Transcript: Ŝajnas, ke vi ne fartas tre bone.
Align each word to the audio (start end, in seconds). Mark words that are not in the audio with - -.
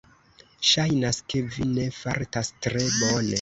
Ŝajnas, 0.69 1.19
ke 1.33 1.41
vi 1.57 1.67
ne 1.75 1.85
fartas 1.99 2.51
tre 2.65 2.83
bone. 2.97 3.23